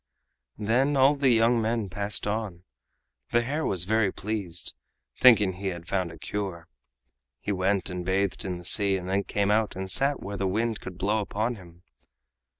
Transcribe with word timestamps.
Then 0.57 0.97
all 0.97 1.13
the 1.13 1.29
young 1.29 1.61
men 1.61 1.87
passed 1.87 2.25
on. 2.25 2.63
The 3.31 3.43
hare 3.43 3.67
was 3.67 3.83
very 3.83 4.11
pleased, 4.11 4.73
thinking 5.19 5.51
that 5.51 5.57
he 5.57 5.67
had 5.67 5.87
found 5.87 6.11
a 6.11 6.17
cure. 6.17 6.67
He 7.39 7.51
went 7.51 7.87
and 7.91 8.03
bathed 8.03 8.43
in 8.43 8.57
the 8.57 8.65
sea 8.65 8.95
and 8.97 9.07
then 9.07 9.21
came 9.23 9.51
out 9.51 9.75
and 9.75 9.91
sat 9.91 10.19
where 10.19 10.37
the 10.37 10.47
wind 10.47 10.81
could 10.81 10.97
blow 10.97 11.19
upon 11.19 11.53
him. 11.53 11.83